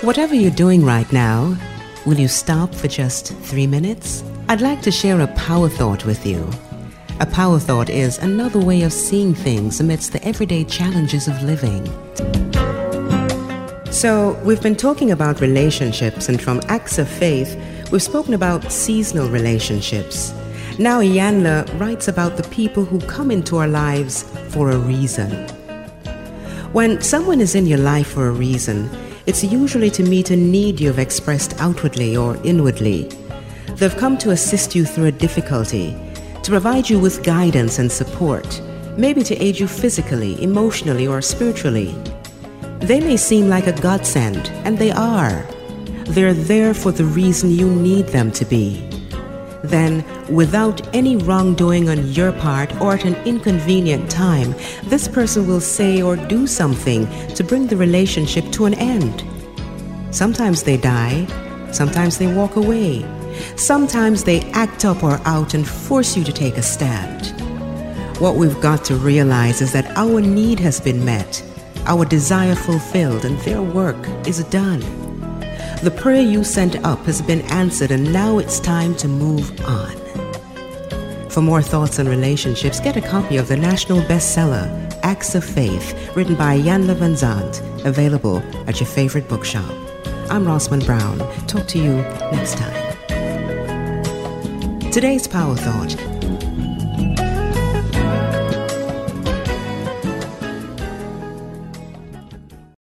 Whatever 0.00 0.34
you're 0.34 0.50
doing 0.50 0.84
right 0.84 1.10
now, 1.12 1.56
will 2.04 2.18
you 2.18 2.28
stop 2.28 2.74
for 2.74 2.88
just 2.88 3.32
three 3.38 3.66
minutes? 3.66 4.22
I'd 4.48 4.60
like 4.60 4.82
to 4.82 4.90
share 4.90 5.20
a 5.20 5.28
power 5.28 5.68
thought 5.68 6.04
with 6.04 6.26
you. 6.26 6.50
A 7.20 7.26
power 7.26 7.58
thought 7.58 7.88
is 7.88 8.18
another 8.18 8.58
way 8.58 8.82
of 8.82 8.92
seeing 8.92 9.34
things 9.34 9.80
amidst 9.80 10.12
the 10.12 10.22
everyday 10.22 10.64
challenges 10.64 11.26
of 11.26 11.42
living. 11.42 11.86
So, 13.90 14.38
we've 14.44 14.60
been 14.60 14.76
talking 14.76 15.12
about 15.12 15.40
relationships, 15.40 16.28
and 16.28 16.42
from 16.42 16.60
acts 16.68 16.98
of 16.98 17.08
faith, 17.08 17.56
we've 17.90 18.02
spoken 18.02 18.34
about 18.34 18.70
seasonal 18.70 19.28
relationships. 19.28 20.34
Now, 20.78 21.00
Iyanla 21.00 21.80
writes 21.80 22.08
about 22.08 22.36
the 22.36 22.48
people 22.50 22.84
who 22.84 23.00
come 23.02 23.30
into 23.30 23.56
our 23.56 23.68
lives 23.68 24.24
for 24.48 24.70
a 24.70 24.76
reason. 24.76 25.48
When 26.72 27.00
someone 27.00 27.40
is 27.40 27.54
in 27.54 27.66
your 27.66 27.78
life 27.78 28.08
for 28.08 28.26
a 28.26 28.32
reason, 28.32 28.90
it's 29.26 29.42
usually 29.42 29.90
to 29.90 30.02
meet 30.02 30.30
a 30.30 30.36
need 30.36 30.78
you've 30.78 30.98
expressed 30.98 31.58
outwardly 31.58 32.16
or 32.16 32.36
inwardly. 32.44 33.08
They've 33.76 33.96
come 33.96 34.18
to 34.18 34.30
assist 34.30 34.74
you 34.74 34.84
through 34.84 35.06
a 35.06 35.12
difficulty, 35.12 35.96
to 36.42 36.50
provide 36.50 36.90
you 36.90 36.98
with 36.98 37.24
guidance 37.24 37.78
and 37.78 37.90
support, 37.90 38.60
maybe 38.98 39.22
to 39.24 39.36
aid 39.36 39.58
you 39.58 39.66
physically, 39.66 40.42
emotionally, 40.42 41.06
or 41.06 41.22
spiritually. 41.22 41.94
They 42.80 43.00
may 43.00 43.16
seem 43.16 43.48
like 43.48 43.66
a 43.66 43.80
godsend, 43.80 44.50
and 44.64 44.76
they 44.76 44.90
are. 44.90 45.46
They're 46.06 46.34
there 46.34 46.74
for 46.74 46.92
the 46.92 47.04
reason 47.04 47.50
you 47.50 47.70
need 47.70 48.08
them 48.08 48.30
to 48.32 48.44
be. 48.44 48.88
Then, 49.64 50.04
without 50.32 50.94
any 50.94 51.16
wrongdoing 51.16 51.88
on 51.88 52.06
your 52.12 52.32
part 52.32 52.70
or 52.80 52.94
at 52.94 53.04
an 53.04 53.14
inconvenient 53.26 54.10
time, 54.10 54.54
this 54.84 55.08
person 55.08 55.46
will 55.46 55.60
say 55.60 56.02
or 56.02 56.16
do 56.16 56.46
something 56.46 57.06
to 57.34 57.42
bring 57.42 57.66
the 57.66 57.76
relationship 57.76 58.50
to 58.52 58.66
an 58.66 58.74
end. 58.74 59.24
Sometimes 60.14 60.62
they 60.62 60.76
die, 60.76 61.26
sometimes 61.72 62.18
they 62.18 62.32
walk 62.32 62.56
away, 62.56 63.04
sometimes 63.56 64.22
they 64.24 64.42
act 64.52 64.84
up 64.84 65.02
or 65.02 65.20
out 65.24 65.54
and 65.54 65.66
force 65.66 66.16
you 66.16 66.24
to 66.24 66.32
take 66.32 66.56
a 66.56 66.62
stand. 66.62 67.32
What 68.20 68.36
we've 68.36 68.60
got 68.60 68.84
to 68.84 68.96
realize 68.96 69.60
is 69.60 69.72
that 69.72 69.96
our 69.96 70.20
need 70.20 70.60
has 70.60 70.80
been 70.80 71.04
met 71.04 71.42
our 71.86 72.04
desire 72.04 72.54
fulfilled, 72.54 73.24
and 73.24 73.38
their 73.40 73.62
work 73.62 74.08
is 74.26 74.42
done. 74.44 75.03
The 75.84 75.90
prayer 75.90 76.22
you 76.22 76.44
sent 76.44 76.82
up 76.82 77.00
has 77.00 77.20
been 77.20 77.42
answered, 77.50 77.90
and 77.90 78.10
now 78.10 78.38
it's 78.38 78.58
time 78.58 78.94
to 78.96 79.06
move 79.06 79.52
on. 79.66 79.94
For 81.28 81.42
more 81.42 81.60
thoughts 81.60 81.98
on 81.98 82.08
relationships, 82.08 82.80
get 82.80 82.96
a 82.96 83.02
copy 83.02 83.36
of 83.36 83.48
the 83.48 83.56
national 83.58 84.00
bestseller, 84.00 84.64
Acts 85.02 85.34
of 85.34 85.44
Faith, 85.44 86.16
written 86.16 86.36
by 86.36 86.58
Iyanla 86.58 86.94
Vanzant, 86.94 87.60
available 87.84 88.38
at 88.66 88.80
your 88.80 88.86
favorite 88.86 89.28
bookshop. 89.28 89.70
I'm 90.30 90.46
Rosamond 90.46 90.86
Brown. 90.86 91.18
Talk 91.46 91.68
to 91.68 91.78
you 91.78 91.96
next 92.32 92.56
time. 92.56 92.94
Today's 94.90 95.28
Power 95.28 95.54
Thought 95.54 96.13